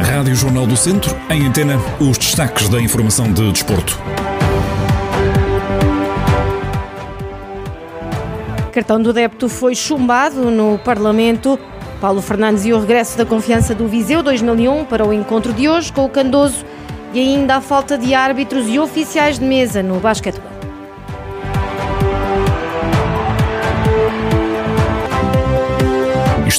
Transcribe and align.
Rádio 0.00 0.34
Jornal 0.34 0.66
do 0.66 0.76
Centro, 0.76 1.16
em 1.30 1.46
antena, 1.46 1.78
os 1.98 2.18
destaques 2.18 2.68
da 2.68 2.80
informação 2.80 3.32
de 3.32 3.50
desporto. 3.52 3.98
Cartão 8.72 9.00
do 9.00 9.12
débito 9.12 9.48
foi 9.48 9.74
chumbado 9.74 10.50
no 10.50 10.78
Parlamento. 10.78 11.58
Paulo 12.00 12.22
Fernandes 12.22 12.64
e 12.64 12.72
o 12.72 12.80
regresso 12.80 13.18
da 13.18 13.26
confiança 13.26 13.74
do 13.74 13.88
Viseu 13.88 14.22
2001 14.22 14.84
para 14.84 15.06
o 15.06 15.12
encontro 15.12 15.52
de 15.52 15.68
hoje 15.68 15.92
com 15.92 16.04
o 16.04 16.08
Candoso 16.08 16.64
e 17.12 17.18
ainda 17.18 17.56
a 17.56 17.60
falta 17.60 17.98
de 17.98 18.14
árbitros 18.14 18.68
e 18.68 18.78
oficiais 18.78 19.38
de 19.38 19.44
mesa 19.44 19.82
no 19.82 20.00
basquetebol. 20.00 20.59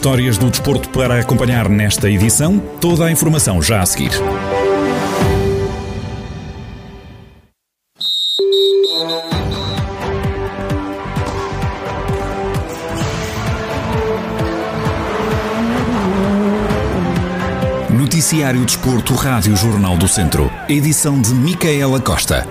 Histórias 0.02 0.36
do 0.36 0.50
desporto 0.50 0.90
para 0.90 1.20
acompanhar 1.20 1.70
nesta 1.70 2.10
edição. 2.10 2.58
Toda 2.58 3.06
a 3.06 3.12
informação 3.12 3.62
já 3.62 3.84
a 3.84 3.86
seguir. 3.86 4.10
Noticiário 17.92 18.66
Desporto, 18.66 19.14
Rádio 19.14 19.56
Jornal 19.56 20.00
do 20.00 20.08
Centro. 20.08 20.52
Edição 20.68 21.22
de 21.22 21.32
Micaela 21.32 22.02
Costa. 22.02 22.48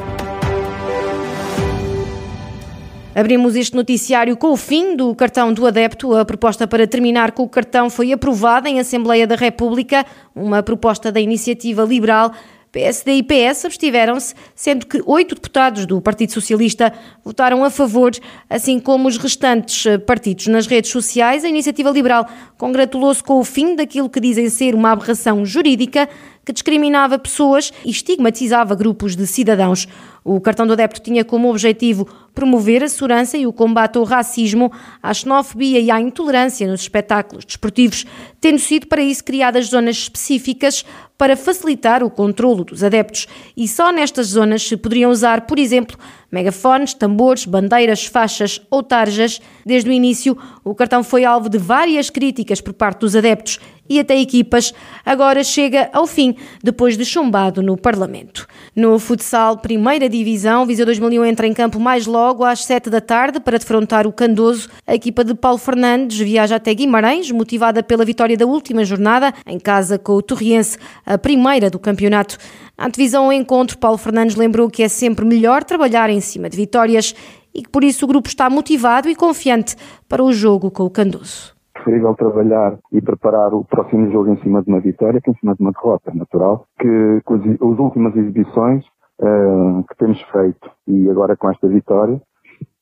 Abrimos 3.15 3.57
este 3.57 3.75
noticiário 3.75 4.37
com 4.37 4.53
o 4.53 4.57
fim 4.57 4.95
do 4.95 5.13
cartão 5.17 5.53
do 5.53 5.67
adepto. 5.67 6.15
A 6.15 6.25
proposta 6.25 6.67
para 6.67 6.87
terminar 6.87 7.33
com 7.33 7.43
o 7.43 7.49
cartão 7.49 7.91
foi 7.91 8.13
aprovada 8.13 8.69
em 8.69 8.79
Assembleia 8.79 9.27
da 9.27 9.35
República, 9.35 10.07
uma 10.35 10.63
proposta 10.63 11.11
da 11.11 11.21
Iniciativa 11.21 11.83
Liberal 11.83 12.33
PSD 12.73 13.15
e 13.15 13.23
PS 13.25 13.65
abstiveram-se, 13.65 14.33
sendo 14.55 14.87
que 14.87 15.03
oito 15.05 15.35
deputados 15.35 15.87
do 15.87 16.01
Partido 16.01 16.33
Socialista 16.33 16.93
votaram 17.25 17.65
a 17.65 17.71
favor, 17.71 18.13
assim 18.49 18.79
como 18.79 19.09
os 19.09 19.17
restantes 19.17 19.87
eh, 19.87 19.99
partidos. 19.99 20.47
Nas 20.47 20.69
redes 20.69 20.91
sociais, 20.91 21.45
a 21.45 21.49
Iniciativa 21.49 21.91
Liberal 21.91 22.29
congratulou-se 22.57 23.23
com 23.25 23.41
o 23.41 23.45
fim 23.45 23.75
daquilo 23.75 24.09
que 24.09 24.21
dizem 24.21 24.49
ser 24.49 24.77
uma 24.77 24.93
aberração 24.93 25.45
jurídica 25.45 26.09
que 26.51 26.53
discriminava 26.53 27.17
pessoas 27.17 27.73
e 27.85 27.91
estigmatizava 27.91 28.75
grupos 28.75 29.15
de 29.15 29.25
cidadãos. 29.25 29.87
O 30.25 30.41
cartão 30.41 30.67
do 30.67 30.73
adepto 30.73 31.01
tinha 31.01 31.25
como 31.25 31.49
objetivo 31.49 32.07
promover 32.35 32.83
a 32.83 32.89
segurança 32.89 33.39
e 33.39 33.47
o 33.47 33.53
combate 33.53 33.97
ao 33.97 34.05
racismo, 34.05 34.71
à 35.03 35.15
xenofobia 35.15 35.79
e 35.79 35.91
à 35.91 36.01
intolerância 36.01 36.67
nos 36.67 36.83
espetáculos 36.83 37.45
desportivos, 37.45 38.05
tendo 38.41 38.59
sido 38.59 38.89
para 38.89 39.01
isso 39.01 39.25
criadas 39.25 39.67
zonas 39.67 39.97
específicas 39.97 40.85
para 41.17 41.37
facilitar 41.37 42.03
o 42.03 42.11
controlo 42.11 42.65
dos 42.65 42.83
adeptos. 42.83 43.29
E 43.57 43.69
só 43.69 43.93
nestas 43.93 44.29
zonas 44.29 44.63
se 44.63 44.77
poderiam 44.77 45.11
usar, 45.11 45.43
por 45.43 45.59
exemplo, 45.59 45.97
megafones, 46.31 46.95
tambores, 46.95 47.45
bandeiras, 47.45 48.05
faixas 48.07 48.61
ou 48.71 48.83
tarjas. 48.83 49.41
Desde 49.65 49.91
o 49.91 49.93
início, 49.93 50.37
o 50.65 50.75
cartão 50.75 51.03
foi 51.03 51.25
alvo 51.25 51.49
de 51.49 51.59
várias 51.59 52.11
críticas 52.11 52.61
por 52.61 52.73
parte 52.73 53.01
dos 53.01 53.17
adeptos 53.17 53.59
e 53.91 53.99
até 53.99 54.17
equipas. 54.17 54.73
Agora 55.05 55.43
chega 55.43 55.91
ao 55.93 56.07
fim, 56.07 56.37
depois 56.63 56.97
de 56.97 57.05
chumbado 57.05 57.61
no 57.61 57.77
Parlamento. 57.77 58.47
No 58.75 58.97
futsal, 59.01 59.59
primeira 59.59 60.09
divisão, 60.09 60.65
Viseu 60.65 60.87
2001 60.87 61.25
entra 61.25 61.47
em 61.49 61.53
campo 61.53 61.81
mais 61.81 62.07
logo 62.07 62.45
às 62.45 62.63
7 62.65 62.89
da 62.89 63.01
tarde 63.01 63.41
para 63.41 63.59
defrontar 63.59 64.07
o 64.07 64.13
Candoso. 64.13 64.69
A 64.87 64.95
equipa 64.95 65.25
de 65.25 65.35
Paulo 65.35 65.59
Fernandes 65.59 66.19
viaja 66.19 66.55
até 66.55 66.73
Guimarães, 66.73 67.33
motivada 67.33 67.83
pela 67.83 68.05
vitória 68.05 68.37
da 68.37 68.47
última 68.47 68.85
jornada, 68.85 69.35
em 69.45 69.59
casa 69.59 69.99
com 69.99 70.13
o 70.13 70.23
Torriense, 70.23 70.79
a 71.05 71.19
primeira 71.19 71.69
do 71.69 71.79
campeonato. 71.79 72.39
Na 72.81 72.87
antevisão 72.87 73.27
ao 73.27 73.33
encontro, 73.35 73.77
Paulo 73.77 73.99
Fernandes 73.99 74.37
lembrou 74.37 74.71
que 74.71 74.83
é 74.83 74.89
sempre 74.89 75.23
melhor 75.23 75.63
trabalhar 75.63 76.09
em 76.09 76.19
cima 76.19 76.49
de 76.49 76.57
vitórias 76.57 77.15
e 77.55 77.63
que 77.63 77.69
por 77.69 77.85
isso 77.85 78.07
o 78.07 78.09
grupo 78.09 78.27
está 78.27 78.49
motivado 78.49 79.07
e 79.07 79.15
confiante 79.15 79.77
para 80.09 80.25
o 80.25 80.33
jogo 80.33 80.71
com 80.71 80.85
o 80.85 80.91
Candoso. 80.91 81.55
Preferível 81.75 82.15
trabalhar 82.15 82.79
e 82.91 83.03
preparar 83.03 83.53
o 83.53 83.65
próximo 83.65 84.11
jogo 84.11 84.33
em 84.33 84.41
cima 84.41 84.63
de 84.63 84.71
uma 84.71 84.81
vitória 84.81 85.21
que 85.21 85.31
em 85.31 85.35
cima 85.35 85.55
de 85.55 85.61
uma 85.63 85.73
derrota, 85.73 86.11
natural. 86.15 86.65
Que 86.81 87.21
com 87.27 87.35
as 87.35 87.79
últimas 87.79 88.17
exibições 88.17 88.83
uh, 89.21 89.85
que 89.87 89.97
temos 89.99 90.19
feito 90.33 90.71
e 90.89 91.11
agora 91.11 91.37
com 91.37 91.51
esta 91.51 91.69
vitória, 91.69 92.19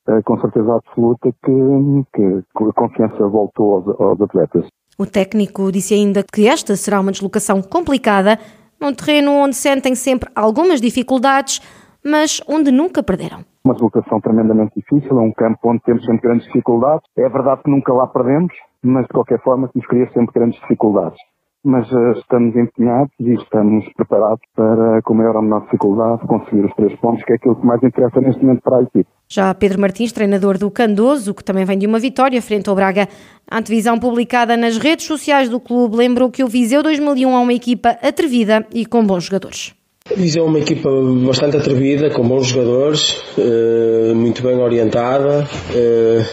uh, 0.07 0.23
com 0.23 0.39
certeza 0.39 0.75
absoluta 0.75 1.29
que, 1.43 2.05
que 2.15 2.23
a 2.69 2.73
confiança 2.73 3.27
voltou 3.27 3.73
aos, 3.73 3.99
aos 3.99 4.21
atletas. 4.21 4.65
O 4.97 5.05
técnico 5.05 5.71
disse 5.71 5.93
ainda 5.93 6.23
que 6.23 6.47
esta 6.47 6.75
será 6.75 6.99
uma 6.99 7.11
deslocação 7.11 7.61
complicada, 7.61 8.37
num 8.79 8.93
terreno 8.93 9.31
onde 9.31 9.55
sentem 9.55 9.95
sempre 9.95 10.29
algumas 10.35 10.79
dificuldades, 10.79 11.61
mas 12.03 12.41
onde 12.47 12.71
nunca 12.71 13.03
perderam. 13.03 13.43
Uma 13.63 13.73
deslocação 13.73 14.21
tremendamente 14.21 14.73
difícil, 14.75 15.19
é 15.19 15.21
um 15.21 15.33
campo 15.33 15.59
onde 15.65 15.81
temos 15.83 16.03
sempre 16.05 16.21
grandes 16.21 16.45
dificuldades. 16.47 17.03
É 17.17 17.27
verdade 17.27 17.61
que 17.63 17.69
nunca 17.69 17.93
lá 17.93 18.07
perdemos, 18.07 18.53
mas 18.81 19.03
de 19.03 19.09
qualquer 19.09 19.41
forma 19.41 19.69
nos 19.75 19.85
cria 19.85 20.09
sempre 20.13 20.33
grandes 20.33 20.59
dificuldades. 20.61 21.19
Mas 21.63 21.91
uh, 21.91 22.11
estamos 22.17 22.55
empenhados 22.55 23.13
e 23.19 23.33
estamos 23.33 23.85
preparados 23.95 24.41
para, 24.55 25.01
com 25.01 25.13
maior 25.13 25.35
ou 25.35 25.41
menor 25.41 25.61
dificuldade, 25.63 26.25
conseguir 26.25 26.65
os 26.65 26.73
três 26.75 26.97
pontos, 26.99 27.23
que 27.25 27.33
é 27.33 27.35
aquilo 27.35 27.55
que 27.55 27.65
mais 27.65 27.83
interessa 27.83 28.21
neste 28.21 28.41
momento 28.41 28.61
para 28.61 28.77
a 28.77 28.83
equipe. 28.83 29.09
Já 29.27 29.53
Pedro 29.53 29.81
Martins, 29.81 30.11
treinador 30.11 30.57
do 30.57 30.71
Candoso, 30.71 31.33
que 31.33 31.43
também 31.43 31.65
vem 31.65 31.77
de 31.77 31.85
uma 31.85 31.99
vitória 31.99 32.41
frente 32.41 32.69
ao 32.69 32.75
Braga, 32.75 33.07
a 33.49 33.57
antevisão 33.57 33.99
publicada 33.99 34.55
nas 34.55 34.77
redes 34.77 35.05
sociais 35.05 35.49
do 35.49 35.59
clube 35.59 35.97
lembrou 35.97 36.31
que 36.31 36.43
o 36.43 36.47
Viseu 36.47 36.81
2001 36.81 37.29
é 37.29 37.39
uma 37.39 37.53
equipa 37.53 37.89
atrevida 38.01 38.65
e 38.73 38.85
com 38.85 39.05
bons 39.05 39.25
jogadores. 39.25 39.78
Viseu 40.15 40.43
é 40.43 40.47
uma 40.47 40.59
equipa 40.59 40.89
bastante 41.25 41.57
atrevida, 41.57 42.09
com 42.09 42.27
bons 42.27 42.47
jogadores, 42.47 43.21
eh, 43.37 44.13
muito 44.13 44.41
bem 44.41 44.57
orientada. 44.57 45.47
Eh, 45.73 46.25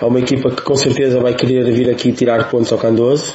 é 0.00 0.04
uma 0.04 0.20
equipa 0.20 0.50
que 0.50 0.62
com 0.62 0.74
certeza 0.76 1.18
vai 1.18 1.34
querer 1.34 1.70
vir 1.72 1.90
aqui 1.90 2.12
tirar 2.12 2.50
pontos 2.50 2.70
ao 2.72 2.78
Candoso. 2.78 3.34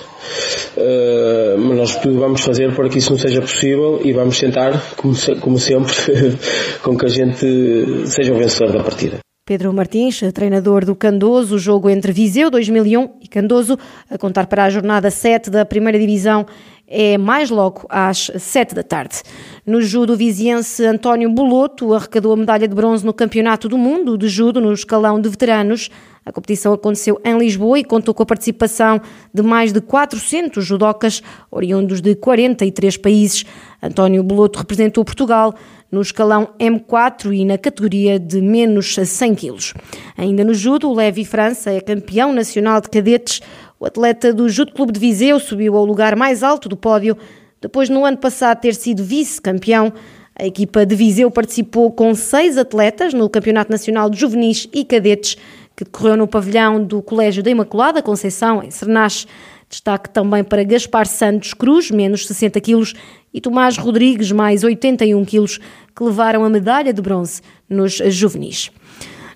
Eh, 0.77 1.55
mas 1.57 1.77
nós 1.77 1.95
tudo 1.95 2.19
vamos 2.19 2.41
fazer 2.41 2.75
para 2.75 2.87
que 2.89 2.99
isso 2.99 3.11
não 3.11 3.17
seja 3.19 3.41
possível 3.41 3.99
e 4.03 4.13
vamos 4.13 4.39
tentar, 4.39 4.95
como 4.95 5.57
sempre, 5.57 5.93
com 6.83 6.95
que 6.95 7.05
a 7.05 7.09
gente 7.09 8.07
seja 8.07 8.33
o 8.33 8.37
vencedor 8.37 8.71
da 8.71 8.83
partida. 8.83 9.17
Pedro 9.47 9.73
Martins, 9.73 10.19
treinador 10.33 10.83
do 10.83 10.93
Candoso, 10.93 11.55
o 11.55 11.59
jogo 11.59 11.89
entre 11.89 12.11
Viseu 12.11 12.51
2001 12.51 13.09
e 13.21 13.27
Candoso, 13.29 13.77
a 14.09 14.17
contar 14.17 14.45
para 14.45 14.65
a 14.65 14.69
jornada 14.69 15.09
7 15.09 15.49
da 15.49 15.65
primeira 15.65 15.97
divisão 15.97 16.45
é 16.87 17.17
mais 17.17 17.49
logo 17.49 17.85
às 17.89 18.31
7 18.37 18.73
da 18.73 18.83
tarde. 18.83 19.21
No 19.67 19.81
judo, 19.81 20.15
viziense 20.15 20.85
António 20.85 21.29
Boloto 21.29 21.93
arrecadou 21.93 22.31
a 22.31 22.37
medalha 22.37 22.69
de 22.69 22.73
bronze 22.73 23.05
no 23.05 23.13
Campeonato 23.13 23.67
do 23.67 23.77
Mundo 23.77 24.17
de 24.17 24.29
Judo 24.29 24.61
no 24.61 24.71
escalão 24.71 25.19
de 25.19 25.27
veteranos. 25.27 25.89
A 26.25 26.31
competição 26.31 26.71
aconteceu 26.71 27.19
em 27.21 27.37
Lisboa 27.37 27.77
e 27.77 27.83
contou 27.83 28.13
com 28.13 28.23
a 28.23 28.25
participação 28.25 29.01
de 29.33 29.41
mais 29.43 29.73
de 29.73 29.81
400 29.81 30.63
judocas, 30.63 31.21
oriundos 31.51 31.99
de 31.99 32.15
43 32.15 32.95
países. 32.95 33.43
António 33.83 34.23
Boloto 34.23 34.57
representou 34.57 35.03
Portugal 35.03 35.53
no 35.91 36.01
escalão 36.01 36.47
M4 36.57 37.35
e 37.35 37.43
na 37.43 37.57
categoria 37.57 38.17
de 38.17 38.39
menos 38.39 38.95
100 38.95 39.35
quilos. 39.35 39.73
Ainda 40.17 40.45
no 40.45 40.53
judo, 40.53 40.89
o 40.89 40.95
Levi 40.95 41.25
França 41.25 41.71
é 41.71 41.81
campeão 41.81 42.31
nacional 42.31 42.79
de 42.79 42.87
cadetes. 42.87 43.41
O 43.77 43.85
atleta 43.85 44.33
do 44.33 44.47
Judo 44.47 44.71
Clube 44.71 44.93
de 44.93 44.99
Viseu 45.01 45.37
subiu 45.41 45.75
ao 45.75 45.83
lugar 45.83 46.15
mais 46.15 46.41
alto 46.41 46.69
do 46.69 46.77
pódio, 46.77 47.17
depois 47.61 47.89
no 47.89 48.05
ano 48.05 48.17
passado 48.17 48.61
ter 48.61 48.75
sido 48.75 49.03
vice-campeão. 49.03 49.91
A 50.39 50.45
equipa 50.45 50.85
de 50.85 50.95
Viseu 50.95 51.31
participou 51.31 51.91
com 51.91 52.13
seis 52.13 52.57
atletas 52.57 53.13
no 53.13 53.29
Campeonato 53.29 53.71
Nacional 53.71 54.09
de 54.09 54.19
Juvenis 54.19 54.69
e 54.71 54.85
Cadetes, 54.85 55.35
que 55.75 55.83
decorreu 55.83 56.15
no 56.15 56.27
pavilhão 56.27 56.83
do 56.83 57.01
Colégio 57.01 57.41
da 57.41 57.49
Imaculada 57.49 58.01
Conceição, 58.01 58.63
em 58.63 58.69
Sernache. 58.69 59.25
Destaque 59.69 60.09
também 60.09 60.43
para 60.43 60.63
Gaspar 60.63 61.05
Santos 61.07 61.53
Cruz, 61.53 61.91
menos 61.91 62.25
60 62.25 62.61
quilos, 62.61 62.93
e 63.33 63.41
Tomás 63.41 63.77
Rodrigues, 63.77 64.31
mais 64.31 64.63
81 64.63 65.25
quilos, 65.25 65.59
que 65.95 66.03
levaram 66.03 66.45
a 66.45 66.49
medalha 66.49 66.93
de 66.93 67.01
bronze 67.01 67.41
nos 67.67 67.97
juvenis. 67.97 68.71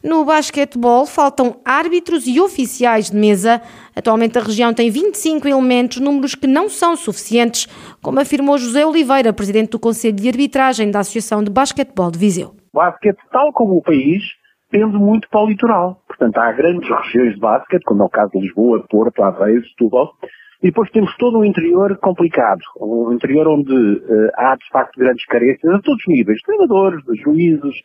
No 0.04 0.26
basquetebol, 0.26 1.06
faltam 1.06 1.58
árbitros 1.64 2.26
e 2.26 2.42
oficiais 2.42 3.12
de 3.12 3.18
mesa. 3.18 3.62
Atualmente 3.96 4.38
a 4.38 4.42
região 4.42 4.74
tem 4.74 4.90
25 4.90 5.48
elementos, 5.48 6.00
números 6.00 6.34
que 6.34 6.48
não 6.48 6.68
são 6.70 6.96
suficientes, 6.96 7.68
como 8.02 8.20
afirmou 8.20 8.58
José 8.58 8.84
Oliveira, 8.84 9.32
presidente 9.32 9.72
do 9.72 9.80
Conselho 9.80 10.16
de 10.16 10.28
Arbitragem 10.28 10.90
da 10.90 11.00
Associação 11.00 11.44
de 11.44 11.52
Basquetebol 11.52 12.10
de 12.10 12.18
Viseu. 12.18 12.56
O 12.74 12.78
basquete, 12.80 13.20
tal 13.32 13.54
como 13.54 13.78
o 13.78 13.82
país, 13.84 14.24
pende 14.72 14.98
muito 14.98 15.30
para 15.30 15.42
o 15.42 15.48
litoral. 15.48 16.02
Portanto, 16.08 16.38
há 16.38 16.52
grandes 16.52 16.90
regiões 16.90 17.36
de 17.36 17.40
basquete, 17.40 17.84
como 17.84 18.02
é 18.02 18.06
o 18.06 18.10
caso 18.10 18.32
de 18.32 18.40
Lisboa, 18.40 18.84
Porto, 18.90 19.22
Aveiro, 19.22 19.68
Setúbal, 19.68 20.16
e 20.62 20.68
depois 20.68 20.92
temos 20.92 21.16
todo 21.18 21.40
um 21.40 21.46
interior 21.46 21.98
complicado, 21.98 22.62
um 22.80 23.12
interior 23.14 23.48
onde 23.48 23.74
uh, 23.74 24.30
há 24.36 24.56
de 24.56 24.68
facto 24.72 25.00
grandes 25.00 25.26
carências 25.26 25.74
a 25.74 25.82
todos 25.82 26.00
os 26.00 26.08
níveis, 26.08 26.40
treinadores, 26.44 27.02
juízes. 27.24 27.76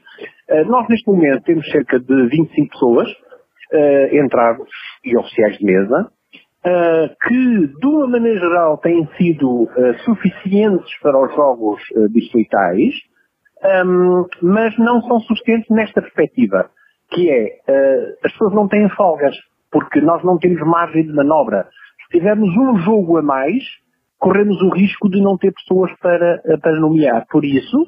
Uh, 0.50 0.64
nós 0.68 0.86
neste 0.88 1.06
momento 1.06 1.42
temos 1.44 1.66
cerca 1.70 1.98
de 1.98 2.28
25 2.28 2.68
pessoas, 2.70 3.08
uh, 3.10 4.16
entrados 4.16 4.68
e 5.04 5.16
oficiais 5.16 5.56
de 5.58 5.64
mesa, 5.64 6.10
que, 7.28 7.68
de 7.80 7.86
uma 7.86 8.08
maneira 8.08 8.40
geral, 8.40 8.76
têm 8.78 9.08
sido 9.16 9.68
suficientes 10.04 10.98
para 11.00 11.16
os 11.16 11.32
jogos 11.32 11.80
distritais, 12.10 12.92
um, 13.86 14.26
mas 14.42 14.76
não 14.76 15.00
são 15.02 15.20
suficientes 15.20 15.68
nesta 15.70 16.02
perspectiva, 16.02 16.68
que 17.12 17.30
é, 17.30 17.60
as 18.24 18.32
pessoas 18.32 18.52
não 18.52 18.66
têm 18.66 18.88
folgas, 18.96 19.36
porque 19.70 20.00
nós 20.00 20.24
não 20.24 20.38
temos 20.38 20.60
margem 20.66 21.04
de 21.04 21.12
manobra. 21.12 21.68
Se 22.10 22.18
tivermos 22.18 22.48
um 22.56 22.78
jogo 22.78 23.18
a 23.18 23.22
mais, 23.22 23.62
corremos 24.18 24.60
o 24.62 24.70
risco 24.70 25.08
de 25.08 25.20
não 25.20 25.36
ter 25.36 25.52
pessoas 25.52 25.90
para, 26.00 26.40
para 26.60 26.80
nomear. 26.80 27.26
Por 27.30 27.44
isso, 27.44 27.86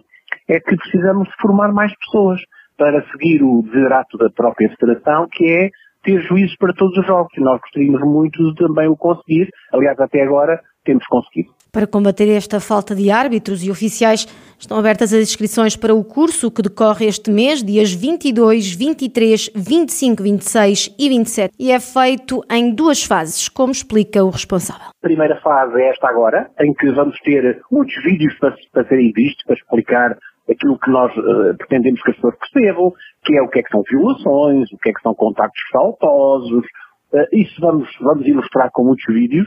é 0.49 0.59
que 0.61 0.76
precisamos 0.76 1.29
formar 1.41 1.73
mais 1.73 1.93
pessoas 1.99 2.41
para 2.76 3.03
seguir 3.11 3.43
o 3.43 3.62
desidrato 3.62 4.17
da 4.19 4.31
própria 4.31 4.70
federação, 4.70 5.29
que 5.31 5.44
é 5.44 5.70
ter 6.03 6.20
juízos 6.23 6.56
para 6.56 6.73
todos 6.73 6.97
os 6.97 7.06
jogos. 7.06 7.32
E 7.37 7.41
nós 7.41 7.61
gostaríamos 7.61 8.00
muito 8.03 8.53
de 8.53 8.55
também 8.55 8.88
o 8.88 8.97
conseguir. 8.97 9.49
Aliás, 9.73 9.99
até 9.99 10.23
agora 10.23 10.61
temos 10.85 11.05
conseguido. 11.06 11.57
Para 11.70 11.87
combater 11.87 12.29
esta 12.31 12.61
falta 12.61 12.94
de 12.94 13.11
árbitros 13.11 13.62
e 13.62 13.70
oficiais, 13.70 14.26
estão 14.59 14.79
abertas 14.79 15.12
as 15.12 15.20
inscrições 15.20 15.76
para 15.76 15.94
o 15.94 16.03
curso 16.03 16.50
que 16.50 16.62
decorre 16.62 17.06
este 17.06 17.31
mês, 17.31 17.62
dias 17.62 17.93
22, 17.93 18.75
23, 18.75 19.50
25, 19.55 20.23
26 20.23 20.97
e 20.99 21.09
27, 21.11 21.55
e 21.59 21.70
é 21.70 21.79
feito 21.79 22.43
em 22.50 22.75
duas 22.75 23.05
fases, 23.05 23.50
como 23.50 23.70
explica 23.70 24.25
o 24.25 24.31
responsável. 24.31 24.87
A 24.87 25.06
primeira 25.06 25.38
fase 25.43 25.79
é 25.79 25.91
esta 25.91 26.09
agora, 26.09 26.50
em 26.59 26.73
que 26.73 26.91
vamos 26.91 27.19
ter 27.20 27.61
muitos 27.71 27.94
vídeos 28.03 28.35
para, 28.38 28.55
para 28.73 28.88
serem 28.88 29.12
vistos, 29.12 29.44
para 29.44 29.56
explicar 29.56 30.19
aquilo 30.50 30.79
que 30.79 30.91
nós 30.91 31.14
uh, 31.19 31.55
pretendemos 31.59 32.00
que 32.00 32.11
as 32.11 32.17
pessoas 32.17 32.35
percebam, 32.38 32.93
que 33.25 33.37
é 33.37 33.43
o 33.43 33.49
que 33.49 33.59
é 33.59 33.62
que 33.62 33.71
são 33.71 33.82
violações, 33.91 34.73
o 34.73 34.79
que 34.79 34.88
é 34.88 34.93
que 34.94 35.03
são 35.03 35.14
contactos 35.14 35.62
faltosos, 35.71 36.64
uh, 37.12 37.26
isso 37.31 37.61
vamos, 37.61 37.91
vamos 38.00 38.26
ilustrar 38.26 38.71
com 38.73 38.85
muitos 38.85 39.05
vídeos. 39.12 39.47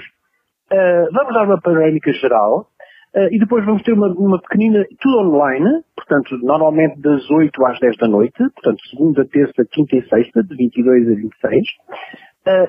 Uh, 0.72 1.12
vamos 1.12 1.34
dar 1.34 1.46
uma 1.46 1.60
panorâmica 1.62 2.12
geral 2.14 2.68
e 3.30 3.38
depois 3.40 3.66
vamos 3.66 3.84
ter 3.84 3.92
uma, 3.92 4.08
uma 4.08 4.40
pequenina, 4.40 4.86
tudo 5.02 5.20
online, 5.20 5.84
portanto, 5.98 6.38
normalmente 6.42 6.98
das 7.02 7.30
8 7.30 7.66
às 7.66 7.78
10 7.78 7.98
da 7.98 8.08
noite, 8.08 8.38
portanto, 8.38 8.78
segunda, 8.90 9.26
terça, 9.26 9.66
quinta 9.70 9.98
e 9.98 10.08
sexta, 10.08 10.42
de 10.42 10.56
22 10.56 11.10
a 11.10 11.16
26. 11.16 11.68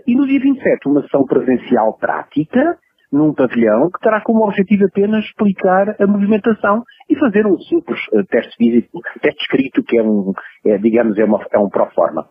e 0.05 0.17
no 0.17 0.27
dia 0.27 0.41
27, 0.41 0.89
uma 0.89 1.03
sessão 1.03 1.25
presencial 1.27 1.97
prática, 1.97 2.77
num 3.13 3.35
pavilhão 3.35 3.91
que 3.91 4.01
terá 4.01 4.23
como 4.23 4.45
objetivo 4.45 4.87
apenas 4.87 5.25
explicar 5.27 5.95
a 6.01 6.07
movimentação 6.07 6.83
e 7.09 7.17
fazer 7.17 7.47
um 7.47 7.59
simples 7.59 8.01
uh, 8.13 8.25
teste 8.25 8.57
físico, 8.57 9.01
teste 9.21 9.43
escrito, 9.43 9.83
que 9.85 9.99
é 9.99 10.03
um, 10.03 10.33
é, 10.65 10.79
digamos, 10.79 11.19
é, 11.19 11.25
uma, 11.25 11.39
é 11.53 11.59
um 11.59 11.69
pro 11.69 11.87
forma. 11.91 12.27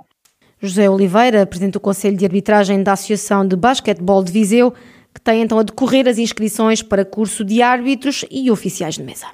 José 0.59 0.89
Oliveira, 0.89 1.45
Presidente 1.45 1.73
do 1.73 1.79
Conselho 1.79 2.17
de 2.17 2.25
Arbitragem 2.25 2.83
da 2.83 2.93
Associação 2.93 3.47
de 3.47 3.55
Basquetebol 3.55 4.23
de 4.23 4.31
Viseu, 4.31 4.73
que 5.13 5.21
tem 5.21 5.41
então 5.41 5.59
a 5.59 5.63
decorrer 5.63 6.07
as 6.07 6.17
inscrições 6.17 6.81
para 6.81 7.05
curso 7.05 7.43
de 7.43 7.61
árbitros 7.61 8.25
e 8.29 8.49
oficiais 8.49 8.95
de 8.95 9.03
mesa. 9.03 9.27